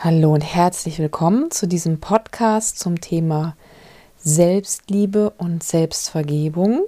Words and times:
Hallo 0.00 0.32
und 0.32 0.42
herzlich 0.42 1.00
willkommen 1.00 1.50
zu 1.50 1.66
diesem 1.66 1.98
Podcast 1.98 2.78
zum 2.78 3.00
Thema 3.00 3.56
Selbstliebe 4.16 5.30
und 5.38 5.64
Selbstvergebung. 5.64 6.84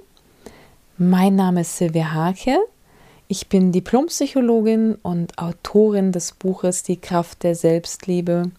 Mein 0.96 1.34
Name 1.34 1.62
ist 1.62 1.76
Silvia 1.76 2.14
Hake. 2.14 2.56
Ich 3.26 3.48
bin 3.48 3.72
Diplompsychologin 3.72 4.94
und 5.02 5.38
Autorin 5.38 6.12
des 6.12 6.30
Buches 6.30 6.84
Die 6.84 7.00
Kraft 7.00 7.42
der 7.42 7.56
Selbstliebe, 7.56 8.52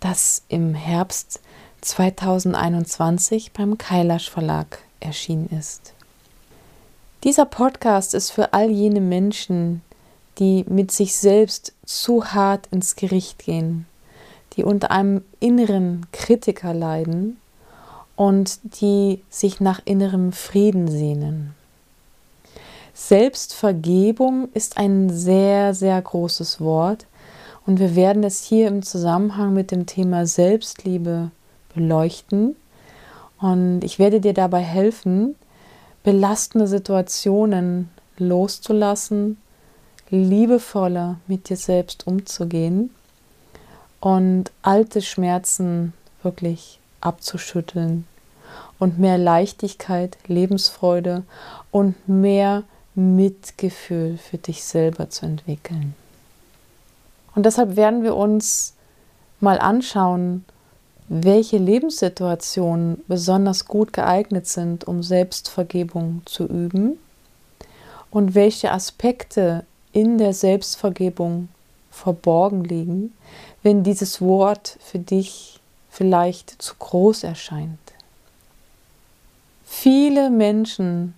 das 0.00 0.42
im 0.48 0.74
Herbst 0.74 1.40
2021 1.80 3.52
beim 3.54 3.78
Kailash 3.78 4.28
Verlag 4.28 4.80
erschienen 5.00 5.48
ist. 5.58 5.94
Dieser 7.24 7.46
Podcast 7.46 8.12
ist 8.12 8.32
für 8.32 8.52
all 8.52 8.70
jene 8.70 9.00
Menschen, 9.00 9.80
die 10.38 10.64
mit 10.68 10.90
sich 10.90 11.16
selbst 11.16 11.72
zu 11.84 12.26
hart 12.26 12.68
ins 12.70 12.96
Gericht 12.96 13.38
gehen, 13.38 13.86
die 14.54 14.64
unter 14.64 14.90
einem 14.90 15.22
inneren 15.40 16.06
Kritiker 16.12 16.74
leiden 16.74 17.38
und 18.16 18.58
die 18.80 19.22
sich 19.30 19.60
nach 19.60 19.80
innerem 19.84 20.32
Frieden 20.32 20.88
sehnen. 20.88 21.54
Selbstvergebung 22.94 24.48
ist 24.54 24.76
ein 24.76 25.10
sehr, 25.10 25.74
sehr 25.74 26.00
großes 26.02 26.60
Wort 26.60 27.06
und 27.64 27.78
wir 27.78 27.94
werden 27.94 28.24
es 28.24 28.42
hier 28.42 28.66
im 28.66 28.82
Zusammenhang 28.82 29.54
mit 29.54 29.70
dem 29.70 29.86
Thema 29.86 30.26
Selbstliebe 30.26 31.30
beleuchten. 31.74 32.56
Und 33.40 33.84
ich 33.84 33.98
werde 34.00 34.20
dir 34.20 34.34
dabei 34.34 34.62
helfen, 34.62 35.36
belastende 36.02 36.66
Situationen 36.66 37.88
loszulassen 38.16 39.36
liebevoller 40.10 41.16
mit 41.26 41.48
dir 41.48 41.56
selbst 41.56 42.06
umzugehen 42.06 42.90
und 44.00 44.50
alte 44.62 45.02
Schmerzen 45.02 45.92
wirklich 46.22 46.78
abzuschütteln 47.00 48.06
und 48.78 48.98
mehr 48.98 49.18
Leichtigkeit, 49.18 50.16
Lebensfreude 50.26 51.24
und 51.70 52.08
mehr 52.08 52.64
Mitgefühl 52.94 54.18
für 54.18 54.38
dich 54.38 54.64
selber 54.64 55.10
zu 55.10 55.26
entwickeln. 55.26 55.94
Und 57.34 57.46
deshalb 57.46 57.76
werden 57.76 58.02
wir 58.02 58.16
uns 58.16 58.74
mal 59.40 59.58
anschauen, 59.58 60.44
welche 61.08 61.56
Lebenssituationen 61.56 63.02
besonders 63.06 63.64
gut 63.66 63.92
geeignet 63.92 64.46
sind, 64.46 64.86
um 64.86 65.02
Selbstvergebung 65.02 66.22
zu 66.26 66.44
üben 66.44 66.98
und 68.10 68.34
welche 68.34 68.72
Aspekte 68.72 69.64
in 69.92 70.18
der 70.18 70.32
Selbstvergebung 70.32 71.48
verborgen 71.90 72.64
liegen, 72.64 73.12
wenn 73.62 73.82
dieses 73.82 74.20
Wort 74.20 74.78
für 74.80 74.98
dich 74.98 75.60
vielleicht 75.90 76.60
zu 76.62 76.74
groß 76.78 77.24
erscheint. 77.24 77.78
Viele 79.64 80.30
Menschen 80.30 81.14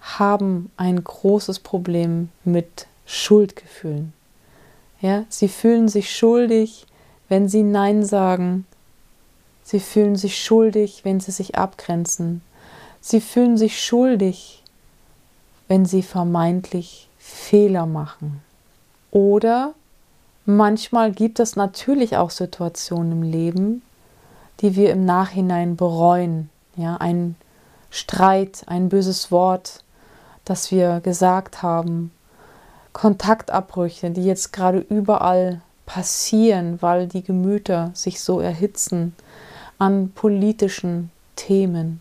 haben 0.00 0.70
ein 0.76 1.02
großes 1.02 1.60
Problem 1.60 2.30
mit 2.44 2.86
Schuldgefühlen. 3.06 4.12
Ja, 5.00 5.24
sie 5.28 5.48
fühlen 5.48 5.88
sich 5.88 6.14
schuldig, 6.14 6.86
wenn 7.28 7.48
sie 7.48 7.62
Nein 7.62 8.04
sagen. 8.04 8.66
Sie 9.62 9.80
fühlen 9.80 10.16
sich 10.16 10.42
schuldig, 10.42 11.04
wenn 11.04 11.20
sie 11.20 11.30
sich 11.30 11.56
abgrenzen. 11.56 12.42
Sie 13.00 13.20
fühlen 13.20 13.56
sich 13.56 13.82
schuldig, 13.82 14.62
wenn 15.68 15.86
sie 15.86 16.02
vermeintlich 16.02 17.08
Fehler 17.34 17.84
machen. 17.84 18.40
Oder 19.10 19.74
manchmal 20.46 21.12
gibt 21.12 21.40
es 21.40 21.56
natürlich 21.56 22.16
auch 22.16 22.30
Situationen 22.30 23.12
im 23.12 23.22
Leben, 23.22 23.82
die 24.60 24.76
wir 24.76 24.92
im 24.92 25.04
Nachhinein 25.04 25.76
bereuen. 25.76 26.48
Ja, 26.76 26.96
ein 26.96 27.36
Streit, 27.90 28.62
ein 28.66 28.88
böses 28.88 29.30
Wort, 29.30 29.82
das 30.44 30.70
wir 30.70 31.00
gesagt 31.00 31.62
haben, 31.62 32.12
Kontaktabbrüche, 32.92 34.10
die 34.10 34.24
jetzt 34.24 34.52
gerade 34.52 34.78
überall 34.78 35.60
passieren, 35.86 36.80
weil 36.80 37.08
die 37.08 37.22
Gemüter 37.22 37.90
sich 37.94 38.20
so 38.20 38.40
erhitzen 38.40 39.14
an 39.78 40.12
politischen 40.14 41.10
Themen. 41.34 42.00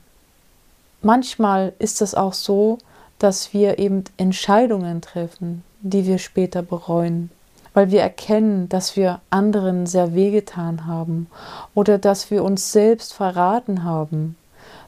Manchmal 1.01 1.73
ist 1.79 2.01
es 2.01 2.13
auch 2.15 2.33
so, 2.33 2.77
dass 3.23 3.53
wir 3.53 3.79
eben 3.79 4.03
Entscheidungen 4.17 5.00
treffen, 5.00 5.63
die 5.79 6.06
wir 6.06 6.17
später 6.17 6.61
bereuen, 6.61 7.31
weil 7.73 7.89
wir 7.89 8.01
erkennen, 8.01 8.67
dass 8.67 8.97
wir 8.97 9.22
anderen 9.29 9.85
sehr 9.85 10.13
wehgetan 10.13 10.85
haben 10.85 11.28
oder 11.73 11.97
dass 11.97 12.31
wir 12.31 12.44
uns 12.44 12.73
selbst 12.73 13.13
verraten 13.13 13.85
haben, 13.85 14.35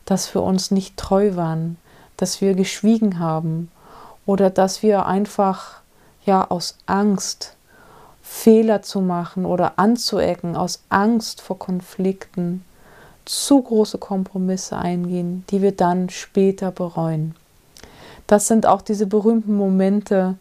dass 0.04 0.34
wir 0.36 0.44
uns 0.44 0.70
nicht 0.70 0.98
treu 0.98 1.38
waren, 1.38 1.78
dass 2.18 2.42
wir 2.42 2.56
geschwiegen 2.56 3.20
haben 3.20 3.72
oder 4.26 4.50
dass 4.50 4.84
wir 4.84 5.06
einfach 5.06 5.80
ja 6.26 6.46
aus 6.46 6.78
Angst 6.88 7.56
Fehler 8.22 8.82
zu 8.82 9.00
machen 9.00 9.46
oder 9.46 9.80
anzuecken, 9.80 10.58
aus 10.58 10.84
Angst 10.90 11.40
vor 11.40 11.58
Konflikten 11.58 12.66
zu 13.24 13.62
große 13.62 13.98
Kompromisse 13.98 14.78
eingehen, 14.78 15.46
die 15.52 15.62
wir 15.62 15.72
dann 15.72 16.10
später 16.10 16.72
bereuen. 16.72 17.34
Das 18.28 18.48
sind 18.48 18.66
auch 18.66 18.82
diese 18.82 19.06
berühmten 19.06 19.56
Momente, 19.56 20.36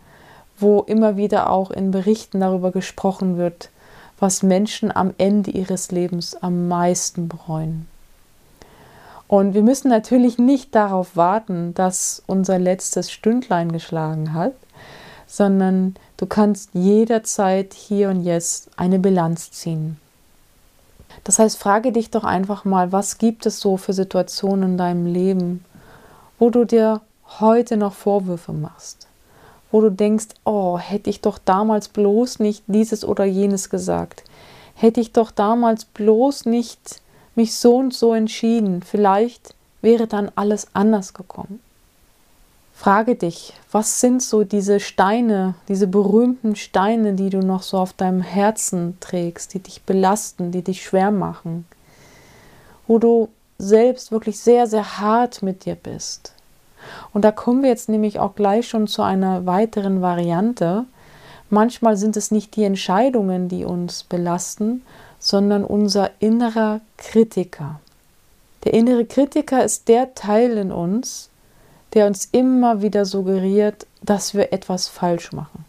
wo 0.59 0.81
immer 0.83 1.17
wieder 1.17 1.51
auch 1.51 1.71
in 1.71 1.91
Berichten 1.91 2.41
darüber 2.41 2.71
gesprochen 2.71 3.37
wird, 3.37 3.71
was 4.19 4.43
Menschen 4.43 4.95
am 4.95 5.13
Ende 5.19 5.51
ihres 5.51 5.91
Lebens 5.91 6.37
am 6.37 6.69
meisten 6.69 7.29
bereuen. 7.29 7.87
Und 9.27 9.55
wir 9.55 9.63
müssen 9.63 9.89
natürlich 9.89 10.39
nicht 10.39 10.75
darauf 10.75 11.17
warten, 11.17 11.75
dass 11.75 12.23
unser 12.27 12.59
letztes 12.59 13.11
Stündlein 13.11 13.73
geschlagen 13.73 14.33
hat, 14.33 14.53
sondern 15.27 15.97
du 16.17 16.27
kannst 16.27 16.71
jederzeit 16.75 17.75
hier 17.75 18.11
und 18.11 18.23
jetzt 18.23 18.71
eine 18.77 18.99
Bilanz 18.99 19.51
ziehen. 19.51 19.99
Das 21.25 21.39
heißt, 21.39 21.59
frage 21.59 21.91
dich 21.91 22.11
doch 22.11 22.25
einfach 22.25 22.65
mal, 22.65 22.93
was 22.93 23.19
gibt 23.19 23.47
es 23.47 23.61
so 23.61 23.77
für 23.77 23.93
Situationen 23.93 24.73
in 24.73 24.79
deinem 24.79 25.07
Leben, 25.07 25.65
wo 26.39 26.51
du 26.51 26.65
dir 26.65 27.01
heute 27.41 27.77
noch 27.77 27.95
Vorwürfe 27.95 28.53
machst, 28.53 29.07
wo 29.71 29.81
du 29.81 29.91
denkst, 29.91 30.29
oh, 30.45 30.79
hätte 30.79 31.11
ich 31.11 31.21
doch 31.21 31.39
damals 31.39 31.89
bloß 31.89 32.39
nicht 32.39 32.63
dieses 32.67 33.05
oder 33.05 33.25
jenes 33.25 33.71
gesagt, 33.71 34.25
hätte 34.75 35.01
ich 35.01 35.13
doch 35.13 35.31
damals 35.31 35.85
bloß 35.85 36.47
nicht 36.47 37.01
mich 37.35 37.55
so 37.55 37.77
und 37.77 37.95
so 37.95 38.15
entschieden, 38.15 38.83
vielleicht 38.83 39.55
wäre 39.83 40.07
dann 40.07 40.31
alles 40.35 40.69
anders 40.73 41.15
gekommen. 41.15 41.61
Frage 42.77 43.15
dich, 43.15 43.53
was 43.71 44.01
sind 44.01 44.21
so 44.21 44.43
diese 44.43 44.81
Steine, 44.81 45.55
diese 45.69 45.87
berühmten 45.87 46.57
Steine, 46.57 47.15
die 47.15 47.31
du 47.31 47.39
noch 47.39 47.63
so 47.63 47.79
auf 47.79 47.93
deinem 47.93 48.21
Herzen 48.21 48.99
trägst, 49.01 49.55
die 49.55 49.61
dich 49.61 49.83
belasten, 49.83 50.51
die 50.51 50.63
dich 50.63 50.83
schwer 50.83 51.13
machen, 51.13 51.67
wo 52.89 52.99
du 52.99 53.29
selbst 53.59 54.11
wirklich 54.11 54.41
sehr, 54.41 54.67
sehr 54.67 54.99
hart 54.99 55.43
mit 55.43 55.65
dir 55.65 55.77
bist. 55.77 56.34
Und 57.13 57.25
da 57.25 57.33
kommen 57.33 57.63
wir 57.63 57.71
jetzt 57.71 57.89
nämlich 57.89 58.19
auch 58.19 58.35
gleich 58.35 58.69
schon 58.69 58.87
zu 58.87 59.03
einer 59.03 59.47
weiteren 59.47 60.03
Variante. 60.03 60.85
Manchmal 61.51 61.97
sind 61.97 62.17
es 62.17 62.31
nicht 62.31 62.57
die 62.57 62.65
Entscheidungen, 62.65 63.49
die 63.49 63.65
uns 63.65 64.03
belasten, 64.03 64.83
sondern 65.19 65.65
unser 65.65 66.11
innerer 66.19 66.81
Kritiker. 66.97 67.81
Der 68.65 68.75
innere 68.75 69.05
Kritiker 69.05 69.65
ist 69.65 69.89
der 69.89 70.15
Teil 70.15 70.57
in 70.57 70.73
uns, 70.73 71.29
der 71.93 72.07
uns 72.07 72.29
immer 72.33 72.83
wieder 72.83 73.05
suggeriert, 73.05 73.87
dass 74.03 74.35
wir 74.35 74.53
etwas 74.53 74.89
falsch 74.89 75.33
machen, 75.33 75.65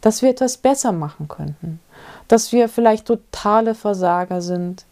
dass 0.00 0.22
wir 0.22 0.30
etwas 0.30 0.56
besser 0.56 0.92
machen 0.92 1.28
könnten, 1.28 1.80
dass 2.28 2.52
wir 2.52 2.68
vielleicht 2.68 3.06
totale 3.06 3.74
Versager 3.74 4.40
sind 4.40 4.86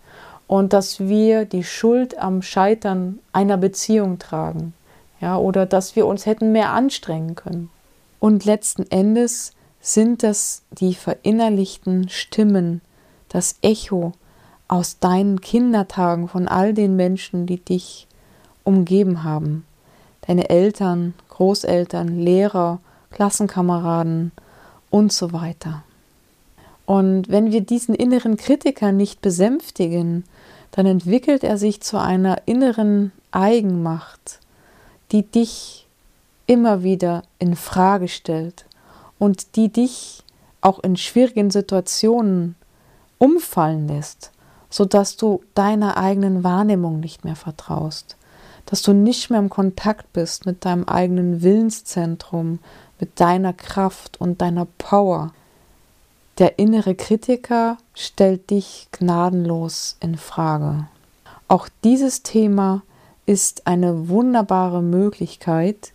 und 0.47 0.73
dass 0.73 1.01
wir 1.01 1.45
die 1.47 1.65
Schuld 1.65 2.19
am 2.19 2.43
Scheitern 2.43 3.19
einer 3.33 3.57
Beziehung 3.57 4.19
tragen 4.19 4.75
ja, 5.25 5.39
oder 5.39 5.65
dass 5.65 5.97
wir 5.97 6.07
uns 6.07 6.27
hätten 6.27 6.53
mehr 6.53 6.73
anstrengen 6.73 7.35
können. 7.35 7.71
Und 8.21 8.45
letzten 8.45 8.83
Endes 8.91 9.53
sind 9.81 10.23
das 10.23 10.61
die 10.71 10.93
verinnerlichten 10.93 12.11
Stimmen, 12.11 12.83
das 13.31 13.57
Echo 13.63 14.13
aus 14.69 14.99
deinen 14.99 15.41
Kindertagen 15.41 16.29
von 16.29 16.47
all 16.47 16.75
den 16.75 16.95
Menschen, 16.95 17.47
die 17.47 17.57
dich 17.57 18.07
umgeben 18.65 19.25
haben. 19.25 19.65
Deine 20.27 20.51
Eltern, 20.51 21.15
Großeltern, 21.31 22.19
Lehrer, 22.19 22.81
Klassenkameraden 23.11 24.31
und 24.91 25.11
so 25.11 25.33
weiter. 25.33 25.85
Und 26.85 27.31
wenn 27.31 27.51
wir 27.51 27.63
diesen 27.63 27.95
inneren 27.95 28.37
Kritiker 28.37 28.93
nicht 28.93 29.23
besänftigen, 29.23 30.25
dann 30.73 30.85
entwickelt 30.85 31.45
er 31.45 31.57
sich 31.57 31.81
zu 31.81 31.99
einer 31.99 32.43
inneren 32.45 33.11
Eigenmacht, 33.31 34.41
die 35.13 35.23
dich 35.23 35.87
immer 36.47 36.83
wieder 36.83 37.23
in 37.39 37.57
Frage 37.57 38.09
stellt 38.09 38.67
und 39.19 39.57
die 39.57 39.69
dich 39.69 40.23
auch 40.61 40.79
in 40.81 40.97
schwierigen 40.97 41.51
Situationen 41.51 42.57
umfallen 43.19 43.89
lässt, 43.89 44.33
sodass 44.71 45.17
du 45.17 45.43
deiner 45.55 45.97
eigenen 45.97 46.45
Wahrnehmung 46.45 47.01
nicht 47.01 47.25
mehr 47.25 47.37
vertraust, 47.37 48.17
dass 48.67 48.83
du 48.83 48.93
nicht 48.93 49.31
mehr 49.31 49.41
im 49.41 49.51
Kontakt 49.51 50.13
bist 50.13 50.47
mit 50.47 50.65
deinem 50.65 50.85
eigenen 50.85 51.43
Willenszentrum, 51.43 52.59
mit 52.99 53.21
deiner 53.21 53.53
Kraft 53.53 54.21
und 54.21 54.41
deiner 54.41 54.67
Power. 54.79 55.33
Der 56.39 56.59
innere 56.59 56.95
Kritiker 56.95 57.77
stellt 57.95 58.51
dich 58.51 58.89
gnadenlos 58.91 59.97
in 60.01 60.17
Frage. 60.17 60.89
Auch 61.47 61.69
dieses 61.85 62.23
Thema 62.23 62.83
ist 63.27 63.67
eine 63.67 64.09
wunderbare 64.09 64.83
Möglichkeit, 64.83 65.93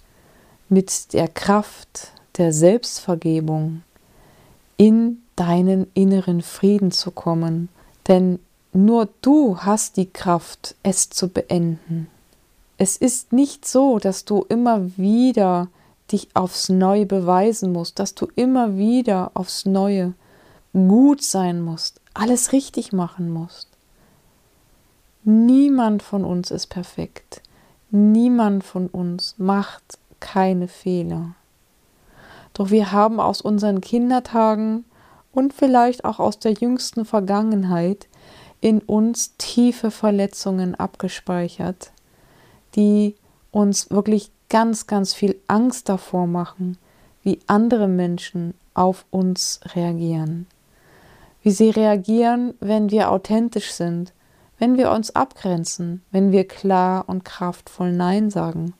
mit 0.70 1.14
der 1.14 1.28
Kraft 1.28 2.12
der 2.38 2.54
Selbstvergebung 2.54 3.84
in 4.78 5.22
deinen 5.36 5.88
inneren 5.94 6.42
Frieden 6.42 6.92
zu 6.92 7.12
kommen, 7.12 7.70
denn 8.08 8.40
nur 8.72 9.10
du 9.22 9.58
hast 9.58 9.98
die 9.98 10.10
Kraft, 10.10 10.76
es 10.84 11.10
zu 11.10 11.28
beenden. 11.28 12.08
Es 12.78 12.98
ist 12.98 13.34
nicht 13.34 13.68
so, 13.68 14.00
dass 14.00 14.26
du 14.26 14.46
immer 14.48 14.98
wieder 14.98 15.68
dich 16.12 16.30
aufs 16.34 16.70
Neue 16.70 17.06
beweisen 17.06 17.74
musst, 17.74 18.00
dass 18.00 18.16
du 18.16 18.28
immer 18.36 18.78
wieder 18.78 19.32
aufs 19.34 19.66
Neue 19.66 20.14
gut 20.74 21.24
sein 21.24 21.62
musst, 21.62 22.00
alles 22.14 22.52
richtig 22.52 22.94
machen 22.94 23.30
musst. 23.32 23.69
Niemand 25.24 26.02
von 26.02 26.24
uns 26.24 26.50
ist 26.52 26.68
perfekt. 26.68 27.42
Niemand 27.92 28.64
von 28.64 28.88
uns 28.88 29.36
macht 29.38 29.98
keine 30.20 30.68
Fehler. 30.68 31.36
Doch 32.54 32.72
wir 32.72 32.92
haben 32.92 33.20
aus 33.20 33.42
unseren 33.42 33.82
Kindertagen 33.82 34.86
und 35.32 35.54
vielleicht 35.54 36.06
auch 36.06 36.20
aus 36.20 36.40
der 36.40 36.54
jüngsten 36.54 37.06
Vergangenheit 37.06 38.08
in 38.62 38.80
uns 38.80 39.36
tiefe 39.38 39.92
Verletzungen 39.92 40.76
abgespeichert, 40.76 41.92
die 42.76 43.16
uns 43.52 43.90
wirklich 43.90 44.32
ganz, 44.50 44.88
ganz 44.88 45.14
viel 45.14 45.40
Angst 45.48 45.90
davor 45.90 46.28
machen, 46.28 46.78
wie 47.24 47.40
andere 47.48 47.88
Menschen 47.88 48.54
auf 48.74 49.06
uns 49.12 49.60
reagieren. 49.76 50.48
Wie 51.42 51.52
sie 51.52 51.70
reagieren, 51.70 52.54
wenn 52.60 52.92
wir 52.92 53.12
authentisch 53.12 53.72
sind, 53.72 54.14
wenn 54.60 54.78
wir 54.78 54.92
uns 54.92 55.16
abgrenzen, 55.16 56.04
wenn 56.12 56.32
wir 56.32 56.48
klar 56.48 57.06
und 57.08 57.26
kraftvoll 57.26 57.92
Nein 57.92 58.30
sagen 58.30 58.74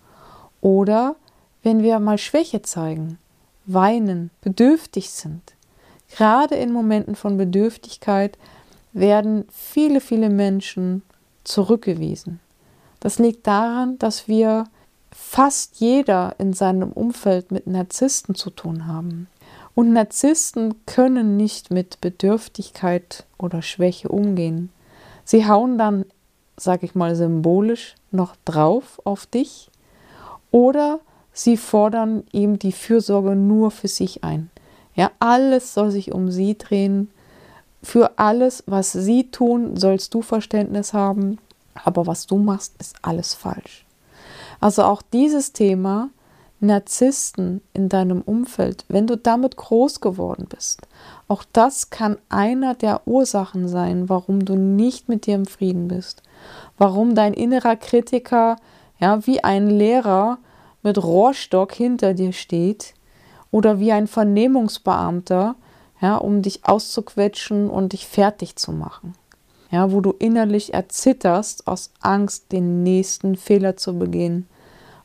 oder 0.62 1.16
wenn 1.64 1.82
wir 1.82 2.00
mal 2.00 2.18
Schwäche 2.18 2.62
zeigen, 2.62 3.18
weinen, 3.66 4.30
bedürftig 4.42 5.10
sind. 5.10 5.42
Gerade 6.16 6.56
in 6.56 6.72
Momenten 6.72 7.16
von 7.16 7.38
Bedürftigkeit 7.38 8.38
werden 8.94 9.46
viele, 9.52 10.02
viele 10.02 10.30
Menschen 10.30 11.04
zurückgewiesen. 11.44 12.40
Das 13.00 13.20
liegt 13.20 13.48
daran, 13.48 13.98
dass 14.00 14.28
wir 14.28 14.66
fast 15.12 15.80
jeder 15.80 16.36
in 16.38 16.54
seinem 16.54 16.92
Umfeld 16.92 17.52
mit 17.52 17.68
Narzissten 17.68 18.36
zu 18.36 18.50
tun 18.50 18.88
haben. 18.88 19.28
Und 19.76 19.94
Narzissten 19.94 20.86
können 20.86 21.38
nicht 21.38 21.72
mit 21.72 22.02
Bedürftigkeit 22.02 23.26
oder 23.38 23.62
Schwäche 23.62 24.10
umgehen. 24.10 24.70
Sie 25.30 25.48
hauen 25.48 25.78
dann, 25.78 26.06
sag 26.58 26.82
ich 26.82 26.96
mal 26.96 27.16
symbolisch, 27.16 27.94
noch 28.10 28.36
drauf 28.46 29.00
auf 29.04 29.28
dich 29.28 29.70
oder 30.50 31.02
sie 31.34 31.56
fordern 31.56 32.24
ihm 32.32 32.58
die 32.58 32.72
Fürsorge 32.72 33.36
nur 33.36 33.70
für 33.70 33.90
sich 33.90 34.24
ein. 34.24 34.50
Ja, 34.96 35.12
alles 35.20 35.76
soll 35.76 35.92
sich 35.92 36.14
um 36.14 36.32
sie 36.32 36.58
drehen. 36.58 37.12
Für 37.84 38.18
alles, 38.18 38.64
was 38.66 38.92
sie 38.92 39.30
tun, 39.30 39.78
sollst 39.78 40.16
du 40.16 40.24
Verständnis 40.24 40.94
haben, 40.94 41.38
aber 41.76 42.08
was 42.08 42.26
du 42.26 42.40
machst, 42.40 42.74
ist 42.80 42.96
alles 43.04 43.36
falsch. 43.36 43.86
Also 44.60 44.82
auch 44.82 45.04
dieses 45.14 45.54
Thema 45.54 46.10
Narzissten 46.62 47.62
in 47.74 47.88
deinem 47.88 48.22
Umfeld, 48.22 48.86
wenn 48.90 49.08
du 49.08 49.16
damit 49.18 49.56
groß 49.56 50.02
geworden 50.02 50.46
bist, 50.50 50.82
auch 51.28 51.44
das 51.54 51.90
kann 51.90 52.18
einer 52.28 52.76
der 52.76 53.08
Ursachen 53.08 53.68
sein, 53.68 54.10
warum 54.10 54.44
du 54.44 54.56
nicht 54.56 55.08
mit 55.08 55.26
dir 55.26 55.36
im 55.36 55.46
Frieden 55.46 55.88
bist, 55.88 56.22
warum 56.78 57.16
dein 57.16 57.34
innerer 57.34 57.76
Kritiker, 57.76 58.58
ja, 59.00 59.26
wie 59.26 59.44
ein 59.44 59.70
Lehrer 59.70 60.40
mit 60.84 61.02
Rohrstock 61.02 61.74
hinter 61.74 62.14
dir 62.14 62.34
steht 62.34 62.94
oder 63.52 63.80
wie 63.80 63.92
ein 63.92 64.08
Vernehmungsbeamter, 64.08 65.56
ja, 66.02 66.16
um 66.18 66.42
dich 66.42 66.66
auszuquetschen 66.66 67.70
und 67.70 67.94
dich 67.94 68.08
fertig 68.08 68.56
zu 68.56 68.72
machen. 68.72 69.14
Ja, 69.72 69.92
wo 69.92 70.02
du 70.02 70.12
innerlich 70.12 70.74
erzitterst 70.74 71.68
aus 71.68 71.92
Angst, 72.00 72.52
den 72.52 72.84
nächsten 72.84 73.36
Fehler 73.36 73.78
zu 73.78 73.98
begehen 73.98 74.48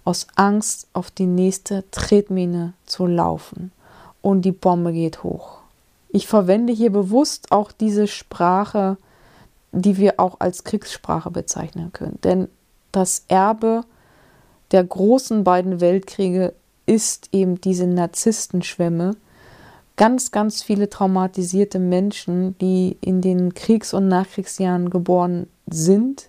aus 0.05 0.27
Angst 0.35 0.87
auf 0.93 1.11
die 1.11 1.27
nächste 1.27 1.85
Tretmine 1.91 2.75
zu 2.87 3.07
laufen 3.07 3.73
und 4.23 4.43
die 4.43 4.53
Bombe 4.53 4.93
geht 4.93 5.23
hoch. 5.23 5.59
Ich 6.11 6.27
verwende 6.27 6.73
hier 6.73 6.93
bewusst 6.93 7.51
auch 7.51 7.73
diese 7.73 8.07
Sprache, 8.07 8.97
die 9.73 9.97
wir 9.97 10.21
auch 10.21 10.41
als 10.41 10.65
Kriegssprache 10.65 11.31
bezeichnen 11.31 11.93
können, 11.93 12.19
denn 12.23 12.49
das 12.93 13.25
Erbe 13.29 13.85
der 14.71 14.85
großen 14.85 15.45
beiden 15.45 15.81
Weltkriege 15.81 16.55
ist 16.87 17.29
eben 17.33 17.61
diese 17.61 17.87
Narzisstenschwemme. 17.87 19.17
Ganz, 19.97 20.31
ganz 20.33 20.63
viele 20.63 20.91
traumatisierte 20.91 21.79
Menschen, 21.79 22.59
die 22.59 22.97
in 23.01 23.21
den 23.21 23.55
Kriegs- 23.55 23.95
und 23.95 24.09
Nachkriegsjahren 24.09 24.91
geboren 24.91 25.47
sind, 25.67 26.29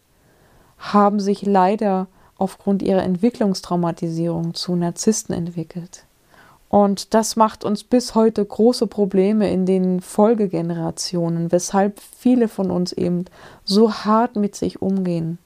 haben 0.78 1.20
sich 1.20 1.42
leider 1.44 2.08
aufgrund 2.38 2.82
ihrer 2.82 3.04
Entwicklungstraumatisierung 3.04 4.54
zu 4.54 4.76
Narzissten 4.76 5.34
entwickelt. 5.34 6.06
Und 6.70 7.14
das 7.14 7.36
macht 7.36 7.64
uns 7.64 7.84
bis 7.84 8.16
heute 8.16 8.44
große 8.44 8.88
Probleme 8.88 9.50
in 9.50 9.66
den 9.66 10.02
Folgegenerationen, 10.02 11.52
weshalb 11.52 12.00
viele 12.00 12.48
von 12.48 12.72
uns 12.72 12.92
eben 12.92 13.26
so 13.64 13.94
hart 13.94 14.36
mit 14.36 14.56
sich 14.56 14.82
umgehen, 14.82 15.38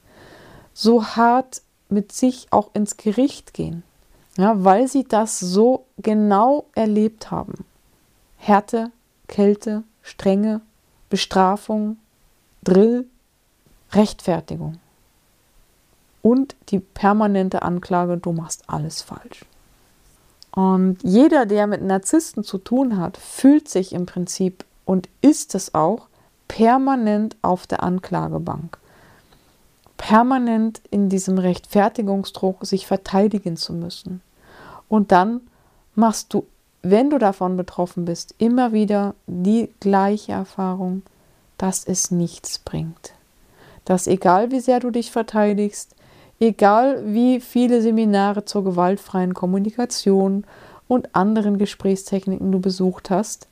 so 0.72 1.04
hart 1.04 1.62
mit 1.88 2.10
sich 2.12 2.48
auch 2.50 2.70
ins 2.72 2.96
Gericht 2.96 3.54
gehen, 3.54 3.82
ja, 4.38 4.64
weil 4.64 4.88
sie 4.88 5.04
das 5.04 5.38
so 5.38 5.84
genau 5.98 6.64
erlebt 6.74 7.30
haben. 7.30 7.64
Härte, 8.36 8.90
Kälte, 9.28 9.84
Strenge, 10.02 10.62
Bestrafung, 11.10 11.98
Drill, 12.64 13.06
Rechtfertigung 13.92 14.78
und 16.22 16.56
die 16.68 16.80
permanente 16.80 17.62
Anklage, 17.62 18.16
du 18.16 18.32
machst 18.32 18.64
alles 18.66 19.02
falsch. 19.02 19.44
Und 20.52 20.98
jeder, 21.02 21.46
der 21.46 21.66
mit 21.66 21.82
Narzissten 21.82 22.42
zu 22.42 22.58
tun 22.58 22.96
hat, 22.98 23.16
fühlt 23.16 23.68
sich 23.68 23.92
im 23.92 24.06
Prinzip 24.06 24.64
und 24.84 25.08
ist 25.20 25.54
es 25.54 25.74
auch 25.74 26.08
permanent 26.48 27.36
auf 27.42 27.66
der 27.66 27.82
Anklagebank. 27.82 28.78
Permanent 29.96 30.80
in 30.90 31.08
diesem 31.08 31.38
Rechtfertigungsdruck, 31.38 32.66
sich 32.66 32.86
verteidigen 32.86 33.56
zu 33.56 33.72
müssen. 33.72 34.22
Und 34.88 35.12
dann 35.12 35.42
machst 35.94 36.34
du, 36.34 36.46
wenn 36.82 37.10
du 37.10 37.18
davon 37.18 37.56
betroffen 37.56 38.06
bist, 38.06 38.34
immer 38.38 38.72
wieder 38.72 39.14
die 39.26 39.70
gleiche 39.78 40.32
Erfahrung, 40.32 41.02
dass 41.58 41.84
es 41.84 42.10
nichts 42.10 42.58
bringt. 42.58 43.12
Dass 43.84 44.06
egal 44.06 44.50
wie 44.50 44.60
sehr 44.60 44.80
du 44.80 44.90
dich 44.90 45.12
verteidigst, 45.12 45.94
egal 46.40 47.02
wie 47.04 47.40
viele 47.40 47.82
Seminare 47.82 48.44
zur 48.44 48.64
gewaltfreien 48.64 49.34
Kommunikation 49.34 50.44
und 50.88 51.14
anderen 51.14 51.58
Gesprächstechniken 51.58 52.50
du 52.50 52.58
besucht 52.58 53.10
hast, 53.10 53.46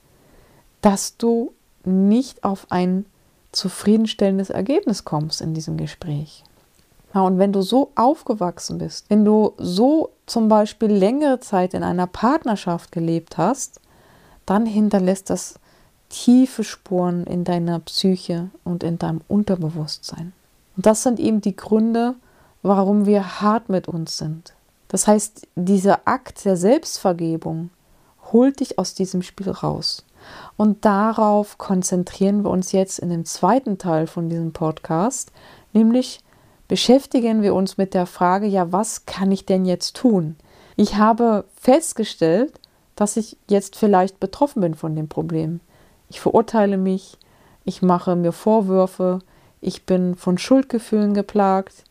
dass 0.80 1.16
du 1.16 1.52
nicht 1.84 2.42
auf 2.44 2.66
ein 2.70 3.06
zufriedenstellendes 3.52 4.50
Ergebnis 4.50 5.04
kommst 5.04 5.40
in 5.40 5.54
diesem 5.54 5.76
Gespräch. 5.76 6.44
Ja, 7.14 7.22
und 7.22 7.38
wenn 7.38 7.52
du 7.52 7.62
so 7.62 7.92
aufgewachsen 7.94 8.78
bist, 8.78 9.06
wenn 9.08 9.24
du 9.24 9.54
so 9.56 10.10
zum 10.26 10.48
Beispiel 10.48 10.90
längere 10.90 11.40
Zeit 11.40 11.72
in 11.74 11.82
einer 11.82 12.06
Partnerschaft 12.06 12.92
gelebt 12.92 13.38
hast, 13.38 13.80
dann 14.44 14.66
hinterlässt 14.66 15.30
das 15.30 15.54
tiefe 16.10 16.64
Spuren 16.64 17.24
in 17.24 17.44
deiner 17.44 17.80
Psyche 17.80 18.50
und 18.64 18.82
in 18.82 18.98
deinem 18.98 19.20
Unterbewusstsein. 19.28 20.32
Und 20.76 20.86
das 20.86 21.02
sind 21.02 21.18
eben 21.18 21.40
die 21.40 21.56
Gründe, 21.56 22.14
warum 22.62 23.06
wir 23.06 23.40
hart 23.40 23.68
mit 23.68 23.88
uns 23.88 24.18
sind. 24.18 24.54
Das 24.88 25.06
heißt, 25.06 25.46
dieser 25.54 26.00
Akt 26.06 26.44
der 26.44 26.56
Selbstvergebung 26.56 27.70
holt 28.32 28.60
dich 28.60 28.78
aus 28.78 28.94
diesem 28.94 29.22
Spiel 29.22 29.50
raus. 29.50 30.04
Und 30.56 30.84
darauf 30.84 31.58
konzentrieren 31.58 32.42
wir 32.42 32.50
uns 32.50 32.72
jetzt 32.72 32.98
in 32.98 33.10
dem 33.10 33.24
zweiten 33.24 33.78
Teil 33.78 34.06
von 34.06 34.28
diesem 34.28 34.52
Podcast, 34.52 35.32
nämlich 35.72 36.20
beschäftigen 36.66 37.42
wir 37.42 37.54
uns 37.54 37.78
mit 37.78 37.94
der 37.94 38.06
Frage, 38.06 38.46
ja, 38.46 38.72
was 38.72 39.06
kann 39.06 39.32
ich 39.32 39.46
denn 39.46 39.64
jetzt 39.64 39.96
tun? 39.96 40.36
Ich 40.76 40.96
habe 40.96 41.44
festgestellt, 41.60 42.60
dass 42.94 43.16
ich 43.16 43.36
jetzt 43.48 43.76
vielleicht 43.76 44.20
betroffen 44.20 44.60
bin 44.60 44.74
von 44.74 44.94
dem 44.94 45.08
Problem. 45.08 45.60
Ich 46.10 46.20
verurteile 46.20 46.76
mich, 46.76 47.16
ich 47.64 47.80
mache 47.82 48.16
mir 48.16 48.32
Vorwürfe, 48.32 49.20
ich 49.60 49.86
bin 49.86 50.14
von 50.14 50.38
Schuldgefühlen 50.38 51.14
geplagt, 51.14 51.84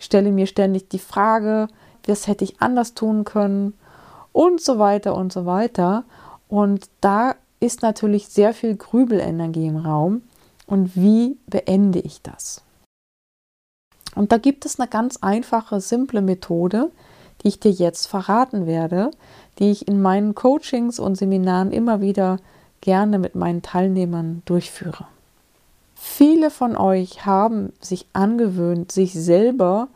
stelle 0.00 0.32
mir 0.32 0.46
ständig 0.46 0.88
die 0.88 0.98
Frage, 0.98 1.68
was 2.06 2.26
hätte 2.26 2.42
ich 2.42 2.60
anders 2.60 2.94
tun 2.94 3.24
können 3.24 3.74
und 4.32 4.60
so 4.60 4.78
weiter 4.78 5.14
und 5.14 5.32
so 5.32 5.46
weiter. 5.46 6.04
Und 6.48 6.88
da 7.00 7.36
ist 7.60 7.82
natürlich 7.82 8.28
sehr 8.28 8.52
viel 8.54 8.74
Grübelenergie 8.74 9.66
im 9.66 9.76
Raum. 9.76 10.22
Und 10.66 10.96
wie 10.96 11.36
beende 11.46 12.00
ich 12.00 12.22
das? 12.22 12.62
Und 14.16 14.32
da 14.32 14.38
gibt 14.38 14.66
es 14.66 14.80
eine 14.80 14.88
ganz 14.88 15.18
einfache, 15.18 15.80
simple 15.80 16.22
Methode, 16.22 16.90
die 17.42 17.48
ich 17.48 17.60
dir 17.60 17.70
jetzt 17.70 18.06
verraten 18.06 18.66
werde, 18.66 19.10
die 19.58 19.70
ich 19.70 19.86
in 19.86 20.02
meinen 20.02 20.34
Coachings 20.34 20.98
und 20.98 21.16
Seminaren 21.16 21.70
immer 21.70 22.00
wieder 22.00 22.38
gerne 22.80 23.18
mit 23.18 23.34
meinen 23.34 23.62
Teilnehmern 23.62 24.42
durchführe. 24.46 25.06
Viele 26.02 26.50
von 26.50 26.78
euch 26.78 27.26
haben 27.26 27.74
sich 27.78 28.06
angewöhnt, 28.14 28.90
sich 28.90 29.12
selber 29.12 29.88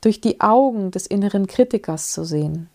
durch 0.00 0.20
die 0.20 0.40
Augen 0.40 0.92
des 0.92 1.08
inneren 1.08 1.48
Kritikers 1.48 2.12
zu 2.12 2.22
sehen 2.22 2.68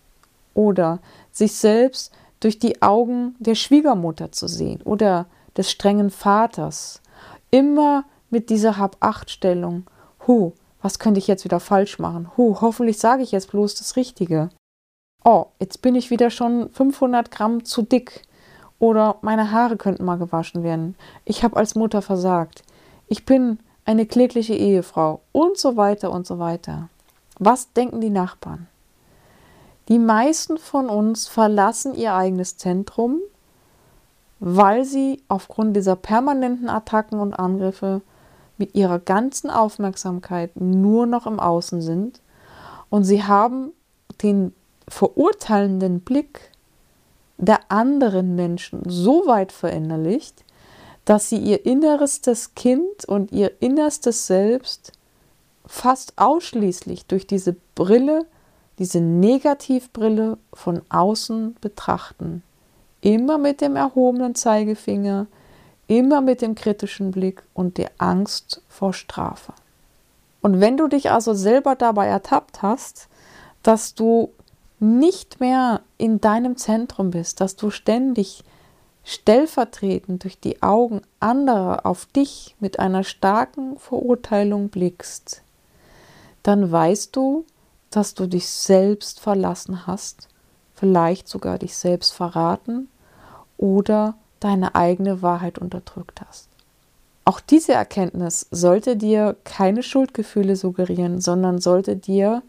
oder 0.54 1.00
sich 1.32 1.54
selbst 1.54 2.12
durch 2.42 2.60
die 2.60 2.82
Augen 2.82 3.36
der 3.40 3.56
Schwiegermutter 3.56 4.34
zu 4.34 4.50
sehen 4.50 4.82
oder 4.84 5.28
des 5.56 5.72
strengen 5.72 6.10
Vaters. 6.10 7.02
Immer 7.52 8.04
mit 8.30 8.50
dieser 8.50 8.78
Hab-Acht-Stellung. 8.78 9.86
Hu, 10.28 10.52
was 10.82 11.00
könnte 11.00 11.20
ich 11.20 11.28
jetzt 11.28 11.46
wieder 11.46 11.62
falsch 11.62 12.00
machen? 12.00 12.32
Hu, 12.36 12.58
hoffentlich 12.60 13.00
sage 13.00 13.24
ich 13.24 13.32
jetzt 13.32 13.52
bloß 13.52 13.76
das 13.76 13.96
Richtige. 13.96 14.50
Oh, 15.24 15.46
jetzt 15.58 15.82
bin 15.82 15.96
ich 15.96 16.10
wieder 16.10 16.30
schon 16.30 16.70
500 16.70 17.32
Gramm 17.32 17.64
zu 17.64 17.82
dick. 17.82 18.24
Oder 18.78 19.20
meine 19.22 19.52
Haare 19.52 19.78
könnten 19.78 20.04
mal 20.04 20.18
gewaschen 20.18 20.64
werden. 20.64 20.96
Ich 21.24 21.46
habe 21.46 21.56
als 21.56 21.76
Mutter 21.76 22.02
versagt. 22.02 22.64
Ich 23.08 23.26
bin 23.26 23.60
eine 23.86 24.06
klägliche 24.06 24.54
Ehefrau. 24.54 25.22
Und 25.32 25.58
so 25.58 25.76
weiter 25.76 26.12
und 26.12 26.26
so 26.26 26.40
weiter. 26.40 26.90
Was 27.40 27.74
denken 27.74 28.02
die 28.02 28.10
Nachbarn? 28.10 28.68
Die 29.90 30.00
meisten 30.00 30.58
von 30.58 30.90
uns 30.90 31.28
verlassen 31.28 31.94
ihr 31.96 32.14
eigenes 32.14 32.58
Zentrum, 32.58 33.20
weil 34.40 34.86
sie 34.86 35.22
aufgrund 35.28 35.76
dieser 35.76 35.96
permanenten 35.96 36.70
Attacken 36.70 37.20
und 37.20 37.34
Angriffe 37.34 38.02
mit 38.58 38.76
ihrer 38.76 39.00
ganzen 39.00 39.50
Aufmerksamkeit 39.50 40.52
nur 40.56 41.06
noch 41.06 41.28
im 41.28 41.40
Außen 41.40 41.82
sind 41.82 42.22
und 42.90 43.04
sie 43.04 43.24
haben 43.24 43.72
den 44.22 44.54
verurteilenden 44.88 46.02
Blick 46.02 46.52
der 47.38 47.60
anderen 47.70 48.36
Menschen 48.36 48.84
so 48.86 49.26
weit 49.26 49.52
verinnerlicht, 49.52 50.43
dass 51.06 51.30
sie 51.30 51.38
ihr 51.38 51.66
innerstes 51.66 52.56
Kind 52.56 53.06
und 53.06 53.32
ihr 53.32 53.62
innerstes 53.62 54.28
Selbst 54.28 54.92
fast 55.66 56.14
ausschließlich 56.18 57.06
durch 57.06 57.28
diese 57.28 57.56
Brille 57.76 58.26
diese 58.80 59.02
Negativbrille 59.02 60.38
von 60.54 60.82
außen 60.90 61.56
betrachten. 61.62 62.44
Immer 63.02 63.38
mit 63.38 63.62
dem 63.62 63.76
erhobenen 63.76 64.36
Zeigefinger, 64.36 65.28
immer 65.88 66.22
mit 66.22 66.42
dem 66.42 66.56
kritischen 66.56 67.12
Blick 67.12 67.44
und 67.54 67.78
der 67.78 67.92
Angst 67.98 68.62
vor 68.68 68.94
Strafe. 68.94 69.54
Und 70.42 70.60
wenn 70.60 70.78
du 70.78 70.88
dich 70.88 71.12
also 71.12 71.34
selber 71.34 71.76
dabei 71.76 72.08
ertappt 72.08 72.62
hast, 72.62 73.08
dass 73.62 73.94
du 73.94 74.32
nicht 74.80 75.40
mehr 75.40 75.82
in 75.98 76.20
deinem 76.20 76.58
Zentrum 76.58 77.12
bist, 77.12 77.40
dass 77.40 77.56
du 77.56 77.70
ständig 77.70 78.44
stellvertretend 79.04 80.24
durch 80.24 80.40
die 80.40 80.62
Augen 80.62 81.02
anderer 81.20 81.86
auf 81.86 82.06
dich 82.06 82.56
mit 82.60 82.80
einer 82.80 83.04
starken 83.04 83.78
Verurteilung 83.78 84.70
blickst, 84.70 85.42
dann 86.42 86.72
weißt 86.72 87.16
du, 87.16 87.46
dass 87.90 88.14
du 88.14 88.28
dich 88.28 88.48
selbst 88.48 89.20
verlassen 89.20 89.86
hast, 89.86 90.28
vielleicht 90.74 91.28
sogar 91.28 91.58
dich 91.60 91.76
selbst 91.76 92.14
verraten 92.14 92.90
oder 93.58 94.16
deine 94.40 94.76
eigene 94.76 95.22
Wahrheit 95.22 95.58
unterdrückt 95.58 96.22
hast. 96.28 96.50
Auch 97.26 97.40
diese 97.40 97.74
Erkenntnis 97.74 98.48
sollte 98.52 98.98
dir 98.98 99.38
keine 99.46 99.84
Schuldgefühle 99.84 100.56
suggerieren, 100.56 101.22
sondern 101.22 101.62
sollte 101.62 101.96
dir 101.96 102.44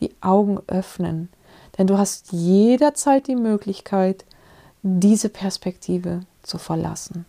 die 0.00 0.10
Augen 0.20 0.58
öffnen. 0.66 1.28
Denn 1.78 1.86
du 1.86 1.98
hast 1.98 2.32
jederzeit 2.32 3.28
die 3.28 3.36
Möglichkeit, 3.36 4.24
diese 4.88 5.28
Perspektive 5.28 6.20
zu 6.44 6.58
verlassen. 6.58 7.26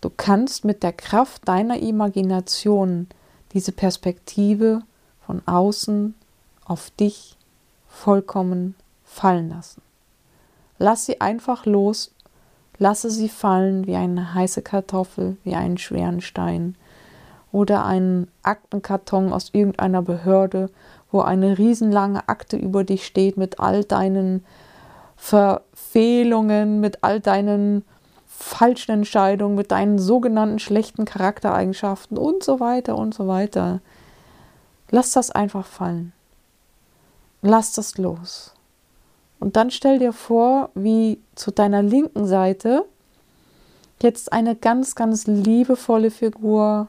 Du 0.00 0.10
kannst 0.16 0.64
mit 0.64 0.84
der 0.84 0.92
Kraft 0.92 1.48
deiner 1.48 1.80
Imagination 1.80 3.08
diese 3.52 3.72
Perspektive 3.72 4.82
von 5.26 5.42
außen 5.44 6.14
auf 6.64 6.90
dich 6.90 7.36
vollkommen 7.88 8.76
fallen 9.04 9.48
lassen. 9.48 9.82
Lass 10.78 11.06
sie 11.06 11.20
einfach 11.20 11.66
los, 11.66 12.12
lasse 12.78 13.10
sie 13.10 13.28
fallen 13.28 13.88
wie 13.88 13.96
eine 13.96 14.34
heiße 14.34 14.62
Kartoffel, 14.62 15.36
wie 15.42 15.56
einen 15.56 15.78
schweren 15.78 16.20
Stein 16.20 16.76
oder 17.50 17.84
einen 17.84 18.28
Aktenkarton 18.44 19.32
aus 19.32 19.50
irgendeiner 19.52 20.02
Behörde, 20.02 20.70
wo 21.10 21.22
eine 21.22 21.58
riesenlange 21.58 22.28
Akte 22.28 22.56
über 22.56 22.84
dich 22.84 23.04
steht 23.04 23.36
mit 23.36 23.58
all 23.58 23.82
deinen 23.82 24.44
Verfehlungen, 25.16 26.80
mit 26.80 27.02
all 27.02 27.20
deinen 27.20 27.84
falschen 28.26 28.92
Entscheidungen, 28.92 29.54
mit 29.54 29.70
deinen 29.70 29.98
sogenannten 29.98 30.58
schlechten 30.58 31.04
Charaktereigenschaften 31.04 32.18
und 32.18 32.42
so 32.42 32.60
weiter 32.60 32.96
und 32.96 33.14
so 33.14 33.26
weiter. 33.26 33.80
Lass 34.90 35.12
das 35.12 35.30
einfach 35.30 35.66
fallen. 35.66 36.12
Lass 37.42 37.72
das 37.72 37.98
los. 37.98 38.54
Und 39.40 39.56
dann 39.56 39.70
stell 39.70 39.98
dir 39.98 40.12
vor, 40.12 40.70
wie 40.74 41.20
zu 41.34 41.50
deiner 41.50 41.82
linken 41.82 42.26
Seite 42.26 42.84
jetzt 44.02 44.32
eine 44.32 44.56
ganz, 44.56 44.94
ganz 44.94 45.26
liebevolle 45.26 46.10
Figur 46.10 46.88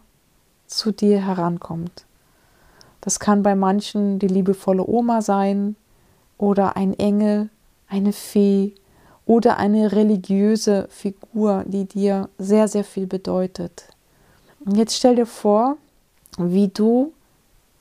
zu 0.67 0.91
dir 0.91 1.20
herankommt. 1.25 2.05
Das 3.01 3.20
kann 3.20 3.44
bei 3.44 3.55
manchen 3.55 4.20
die 4.20 4.27
liebevolle 4.27 4.86
Oma 4.86 5.22
sein 5.22 5.75
oder 6.38 6.75
ein 6.75 6.98
Engel, 6.98 7.50
eine 7.87 8.13
Fee 8.13 8.73
oder 9.25 9.57
eine 9.57 9.91
religiöse 9.91 10.87
Figur, 10.89 11.63
die 11.67 11.85
dir 11.85 12.29
sehr, 12.37 12.67
sehr 12.67 12.83
viel 12.83 13.07
bedeutet. 13.07 13.85
Und 14.59 14.77
jetzt 14.77 14.95
stell 14.95 15.15
dir 15.15 15.25
vor, 15.25 15.77
wie 16.37 16.67
du 16.67 17.13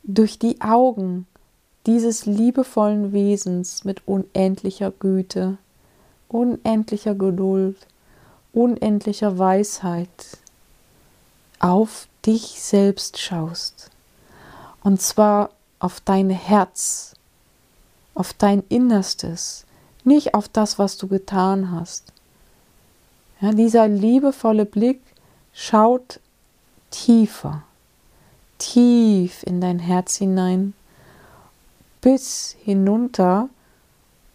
durch 0.02 0.38
die 0.38 0.60
Augen 0.60 1.26
dieses 1.86 2.26
liebevollen 2.26 3.12
Wesens 3.12 3.84
mit 3.84 4.06
unendlicher 4.06 4.90
Güte, 4.90 5.58
unendlicher 6.28 7.14
Geduld, 7.14 7.76
unendlicher 8.52 9.38
Weisheit 9.38 10.38
auf 11.58 12.08
dich 12.24 12.60
selbst 12.60 13.18
schaust. 13.18 13.90
Und 14.82 15.00
zwar 15.00 15.50
auf 15.78 16.00
dein 16.00 16.30
Herz, 16.30 17.14
auf 18.14 18.32
dein 18.32 18.62
Innerstes, 18.68 19.64
nicht 20.04 20.34
auf 20.34 20.48
das, 20.48 20.78
was 20.78 20.96
du 20.96 21.08
getan 21.08 21.70
hast. 21.70 22.12
Ja, 23.40 23.52
dieser 23.52 23.88
liebevolle 23.88 24.64
Blick 24.64 25.00
schaut 25.52 26.20
tiefer, 26.90 27.62
tief 28.58 29.42
in 29.42 29.60
dein 29.60 29.78
Herz 29.78 30.16
hinein 30.16 30.74
bis 32.00 32.54
hinunter 32.62 33.48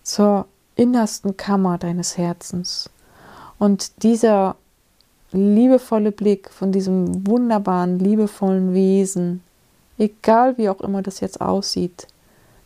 zur 0.04 0.48
innersten 0.76 1.38
Kammer 1.38 1.78
deines 1.78 2.18
Herzens. 2.18 2.90
Und 3.60 4.04
dieser 4.04 4.56
liebevolle 5.32 6.12
Blick 6.12 6.50
von 6.50 6.72
diesem 6.72 7.28
wunderbaren, 7.28 8.00
liebevollen 8.00 8.74
Wesen, 8.74 9.44
egal 9.98 10.58
wie 10.58 10.70
auch 10.70 10.82
immer 10.82 11.02
das 11.02 11.20
jetzt 11.20 11.42
aussieht, 11.42 12.08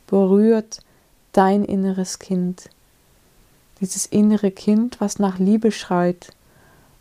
berührt 0.08 0.80
dein 1.34 1.66
inneres 1.66 2.20
Kind. 2.20 2.70
Dieses 3.80 4.06
innere 4.06 4.52
Kind, 4.52 5.02
was 5.02 5.20
nach 5.20 5.40
Liebe 5.40 5.72
schreit, 5.72 6.32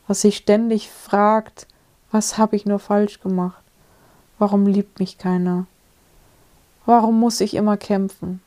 was 0.06 0.22
sich 0.22 0.36
ständig 0.36 0.90
fragt, 0.90 1.66
was 2.10 2.38
habe 2.38 2.56
ich 2.56 2.66
nur 2.66 2.78
falsch 2.78 3.20
gemacht? 3.20 3.62
Warum 4.38 4.66
liebt 4.66 4.98
mich 4.98 5.18
keiner? 5.18 5.66
Warum 6.84 7.20
muss 7.20 7.40
ich 7.40 7.54
immer 7.54 7.76
kämpfen? 7.76 8.42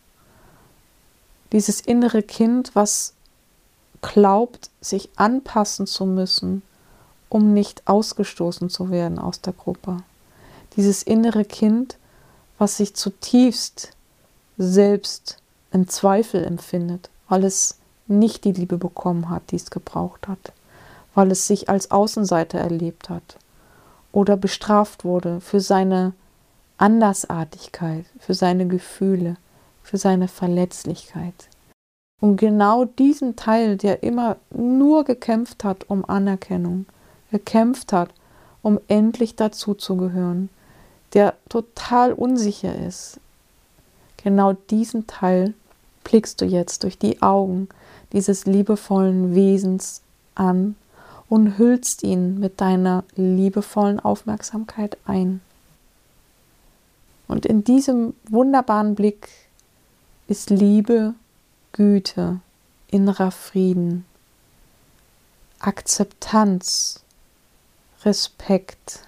Dieses 1.51 1.79
innere 1.79 2.21
Kind, 2.21 2.75
was 2.75 3.13
glaubt, 4.01 4.69
sich 4.81 5.09
anpassen 5.15 5.87
zu 5.87 6.05
müssen, 6.05 6.61
um 7.29 7.53
nicht 7.53 7.87
ausgestoßen 7.87 8.69
zu 8.69 8.91
werden 8.91 9.19
aus 9.19 9.41
der 9.41 9.53
Gruppe. 9.53 9.97
Dieses 10.75 11.01
innere 11.01 11.45
Kind, 11.45 11.97
was 12.57 12.77
sich 12.77 12.93
zutiefst 12.95 13.91
selbst 14.57 15.37
im 15.71 15.87
Zweifel 15.87 16.43
empfindet, 16.43 17.09
weil 17.27 17.43
es 17.43 17.77
nicht 18.07 18.43
die 18.43 18.51
Liebe 18.51 18.77
bekommen 18.77 19.29
hat, 19.29 19.51
die 19.51 19.55
es 19.55 19.71
gebraucht 19.71 20.27
hat, 20.27 20.51
weil 21.13 21.31
es 21.31 21.47
sich 21.47 21.69
als 21.69 21.91
Außenseiter 21.91 22.59
erlebt 22.59 23.09
hat 23.09 23.37
oder 24.11 24.37
bestraft 24.37 25.03
wurde 25.03 25.41
für 25.41 25.59
seine 25.59 26.13
Andersartigkeit, 26.77 28.05
für 28.19 28.33
seine 28.33 28.67
Gefühle, 28.67 29.37
für 29.83 29.97
seine 29.97 30.27
Verletzlichkeit. 30.27 31.49
Und 32.21 32.37
genau 32.37 32.85
diesen 32.85 33.35
Teil, 33.35 33.77
der 33.77 34.03
immer 34.03 34.37
nur 34.49 35.03
gekämpft 35.03 35.63
hat 35.63 35.89
um 35.89 36.05
Anerkennung, 36.05 36.85
gekämpft 37.31 37.91
hat, 37.93 38.09
um 38.61 38.79
endlich 38.87 39.35
dazuzugehören, 39.35 40.49
der 41.13 41.35
total 41.49 42.13
unsicher 42.13 42.75
ist, 42.75 43.19
genau 44.17 44.53
diesen 44.53 45.07
Teil 45.07 45.53
blickst 46.03 46.41
du 46.41 46.45
jetzt 46.45 46.83
durch 46.83 46.97
die 46.97 47.21
Augen 47.21 47.67
dieses 48.15 48.45
liebevollen 48.45 49.35
Wesens 49.35 50.01
an 50.35 50.77
und 51.27 51.57
hüllst 51.57 52.01
ihn 52.01 52.39
mit 52.39 52.61
deiner 52.61 53.03
liebevollen 53.15 53.99
Aufmerksamkeit 53.99 54.97
ein. 55.05 55.41
Und 57.27 57.45
in 57.45 57.65
diesem 57.65 58.13
wunderbaren 58.29 58.95
Blick 58.95 59.27
ist 60.27 60.49
Liebe, 60.49 61.13
Güte, 61.73 62.39
innerer 62.87 63.31
Frieden, 63.31 64.05
Akzeptanz, 65.59 67.03
Respekt, 68.05 69.01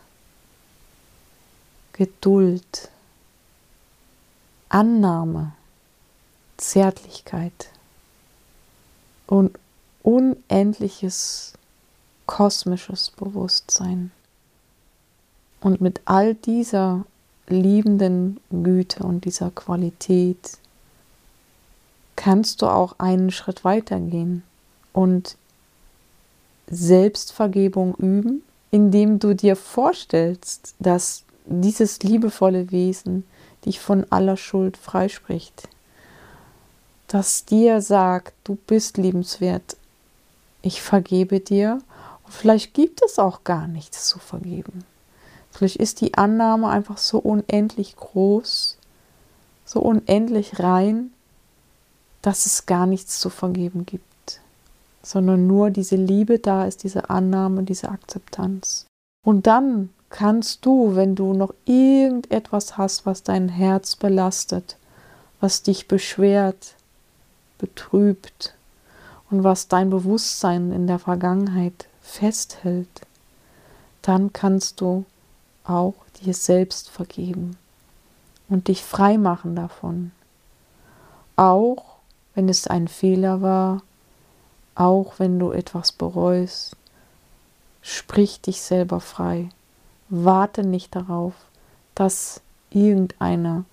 Geduld, 1.93 2.89
Annahme, 4.67 5.53
Zärtlichkeit 6.57 7.69
und 9.27 9.57
unendliches 10.03 11.53
kosmisches 12.25 13.11
Bewusstsein. 13.11 14.11
Und 15.61 15.81
mit 15.81 16.01
all 16.05 16.35
dieser 16.35 17.05
liebenden 17.47 18.39
Güte 18.51 19.03
und 19.03 19.25
dieser 19.25 19.51
Qualität 19.51 20.57
kannst 22.15 22.61
du 22.61 22.67
auch 22.67 22.95
einen 22.99 23.31
Schritt 23.31 23.63
weitergehen 23.63 24.43
und 24.93 25.37
Selbstvergebung 26.69 27.95
üben, 27.95 28.43
indem 28.71 29.19
du 29.19 29.33
dir 29.33 29.55
vorstellst, 29.55 30.75
dass 30.79 31.23
dieses 31.45 32.03
liebevolle 32.03 32.71
Wesen 32.71 33.23
dich 33.65 33.79
von 33.79 34.05
aller 34.09 34.35
Schuld 34.35 34.75
freispricht, 34.75 35.69
das 37.07 37.45
dir 37.45 37.81
sagt, 37.81 38.33
du 38.43 38.55
bist 38.67 38.97
liebenswert, 38.97 39.77
ich 40.61 40.81
vergebe 40.81 41.39
dir 41.39 41.79
und 42.25 42.33
vielleicht 42.33 42.73
gibt 42.73 43.01
es 43.03 43.19
auch 43.19 43.43
gar 43.43 43.67
nichts 43.67 44.07
zu 44.09 44.19
vergeben. 44.19 44.83
Vielleicht 45.51 45.77
ist 45.77 46.01
die 46.01 46.13
Annahme 46.15 46.69
einfach 46.69 46.97
so 46.97 47.17
unendlich 47.17 47.95
groß, 47.95 48.77
so 49.65 49.79
unendlich 49.79 50.59
rein, 50.59 51.11
dass 52.21 52.45
es 52.45 52.65
gar 52.65 52.85
nichts 52.85 53.19
zu 53.19 53.29
vergeben 53.29 53.85
gibt, 53.85 54.41
sondern 55.01 55.47
nur 55.47 55.71
diese 55.71 55.95
Liebe 55.95 56.39
da 56.39 56.65
ist, 56.65 56.83
diese 56.83 57.09
Annahme, 57.09 57.63
diese 57.63 57.89
Akzeptanz. 57.89 58.85
Und 59.25 59.47
dann 59.47 59.89
kannst 60.09 60.65
du, 60.65 60.95
wenn 60.95 61.15
du 61.15 61.33
noch 61.33 61.53
irgendetwas 61.65 62.77
hast, 62.77 63.05
was 63.05 63.23
dein 63.23 63.49
Herz 63.49 63.95
belastet, 63.95 64.77
was 65.39 65.63
dich 65.63 65.87
beschwert, 65.87 66.75
betrübt 67.57 68.55
und 69.29 69.43
was 69.43 69.67
dein 69.67 69.89
Bewusstsein 69.89 70.71
in 70.71 70.87
der 70.87 70.99
Vergangenheit 70.99 71.87
festhält, 72.01 73.01
dann 74.01 74.31
kannst 74.31 74.81
du 74.81 75.05
auch 75.63 75.95
dir 76.21 76.33
selbst 76.33 76.89
vergeben 76.89 77.57
und 78.47 78.69
dich 78.69 78.83
frei 78.83 79.17
machen 79.17 79.55
davon. 79.55 80.11
Auch 81.35 81.97
wenn 82.33 82.49
es 82.49 82.67
ein 82.67 82.87
Fehler 82.87 83.41
war, 83.41 83.81
auch 84.75 85.15
wenn 85.17 85.39
du 85.39 85.51
etwas 85.51 85.91
bereust, 85.91 86.75
sprich 87.81 88.41
dich 88.41 88.61
selber 88.61 88.99
frei. 88.99 89.49
Warte 90.09 90.63
nicht 90.63 90.95
darauf, 90.95 91.33
dass 91.95 92.41
irgendeiner 92.69 93.65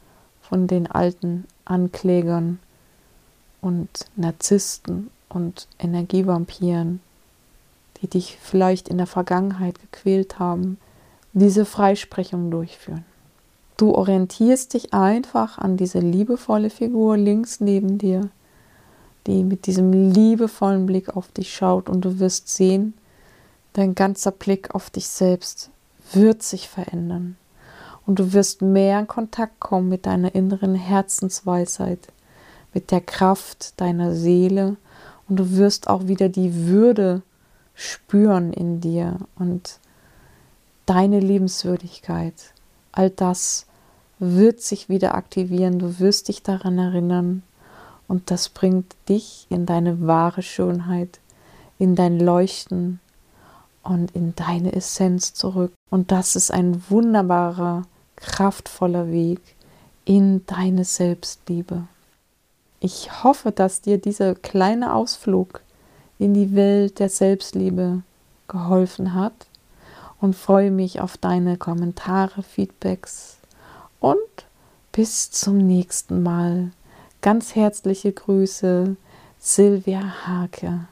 von 0.43 0.67
den 0.67 0.91
alten 0.91 1.47
Anklägern 1.65 2.59
und 3.65 3.89
Narzissten 4.15 5.11
und 5.31 5.67
Energievampiren, 5.79 7.01
die 8.01 8.09
dich 8.09 8.39
vielleicht 8.41 8.89
in 8.89 8.99
der 8.99 9.07
Vergangenheit 9.07 9.81
gequält 9.81 10.39
haben, 10.39 10.79
diese 11.33 11.65
Freisprechung 11.65 12.51
durchführen. 12.51 13.05
Du 13.77 13.95
orientierst 13.95 14.75
dich 14.75 14.93
einfach 14.93 15.59
an 15.59 15.77
diese 15.77 15.99
liebevolle 15.99 16.71
Figur 16.71 17.17
links 17.17 17.61
neben 17.61 17.99
dir, 17.99 18.29
die 19.27 19.43
mit 19.43 19.67
diesem 19.67 20.13
liebevollen 20.13 20.87
Blick 20.87 21.17
auf 21.17 21.29
dich 21.29 21.53
schaut 21.55 21.89
und 21.89 22.05
du 22.05 22.21
wirst 22.21 22.49
sehen, 22.49 22.95
dein 23.73 23.95
ganzer 23.95 24.31
Blick 24.31 24.75
auf 24.75 24.91
dich 24.91 25.09
selbst 25.09 25.71
wird 26.13 26.43
sich 26.43 26.69
verändern 26.69 27.37
und 28.07 28.19
du 28.19 28.33
wirst 28.33 28.63
mehr 28.63 29.01
in 29.01 29.07
Kontakt 29.07 29.59
kommen 29.61 29.89
mit 29.89 30.07
deiner 30.07 30.35
inneren 30.35 30.75
Herzensweisheit, 30.75 32.09
mit 32.75 32.91
der 32.91 33.01
Kraft 33.01 33.81
deiner 33.81 34.15
Seele 34.15 34.77
und 35.29 35.37
du 35.37 35.53
wirst 35.53 35.89
auch 35.89 36.07
wieder 36.07 36.29
die 36.29 36.67
Würde 36.67 37.23
spüren 37.75 38.53
in 38.53 38.81
dir 38.81 39.19
und 39.37 39.79
deine 40.87 41.21
Liebenswürdigkeit. 41.21 42.35
All 42.93 43.11
das 43.11 43.67
wird 44.19 44.61
sich 44.61 44.89
wieder 44.89 45.15
aktivieren, 45.15 45.79
du 45.79 45.99
wirst 45.99 46.29
dich 46.29 46.43
daran 46.43 46.79
erinnern 46.79 47.43
und 48.07 48.31
das 48.31 48.49
bringt 48.49 48.95
dich 49.09 49.47
in 49.49 49.67
deine 49.67 50.07
wahre 50.07 50.43
Schönheit, 50.43 51.21
in 51.79 51.95
dein 51.95 52.21
Leuchten 52.21 53.01
und 53.83 54.11
in 54.13 54.35
deine 54.35 54.73
Essenz 54.75 55.35
zurück. 55.35 55.73
Und 55.91 56.13
das 56.13 56.37
ist 56.37 56.51
ein 56.51 56.83
wunderbarer, 56.89 57.83
kraftvoller 58.17 59.11
Weg 59.11 59.41
in 60.05 60.45
deine 60.47 60.85
Selbstliebe. 60.85 61.87
Ich 62.87 63.25
hoffe, 63.25 63.51
dass 63.51 63.81
dir 63.81 63.97
dieser 63.97 64.35
kleine 64.35 64.93
Ausflug 64.93 65.63
in 66.19 66.35
die 66.35 66.55
Welt 66.55 66.99
der 66.99 67.09
Selbstliebe 67.09 68.03
geholfen 68.47 69.15
hat 69.15 69.47
und 70.21 70.37
freue 70.37 70.71
mich 70.71 71.01
auf 71.01 71.17
deine 71.17 71.57
Kommentare, 71.57 72.43
Feedbacks 72.43 73.39
und 74.01 74.19
bis 74.93 75.31
zum 75.31 75.57
nächsten 75.57 76.23
Mal. 76.23 76.73
Ganz 77.23 77.55
herzliche 77.55 78.13
Grüße, 78.13 78.97
Silvia 79.39 80.27
Hake. 80.27 80.87